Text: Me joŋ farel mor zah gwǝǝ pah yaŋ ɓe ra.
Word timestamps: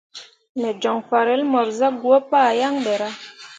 Me 0.59 0.69
joŋ 0.81 0.97
farel 1.09 1.41
mor 1.51 1.67
zah 1.77 1.93
gwǝǝ 2.01 2.17
pah 2.29 2.49
yaŋ 2.59 2.75
ɓe 2.85 2.93
ra. 3.01 3.09